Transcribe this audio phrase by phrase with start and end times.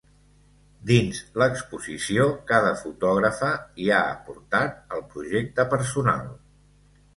[0.91, 3.51] Dins l’exposició, cada fotògrafa
[3.85, 6.29] hi ha aportat el projecte personal.